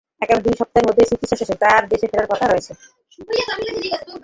আগামী 0.21 0.41
দুই 0.45 0.55
সপ্তাহের 0.59 0.87
মধ্যেই 0.87 1.09
চিকিৎসা 1.11 1.35
শেষে 1.39 1.55
তাঁর 1.63 1.83
দেশে 1.91 2.07
ফেরার 2.11 2.29
কথা 2.31 2.45
রয়েছে। 2.47 2.71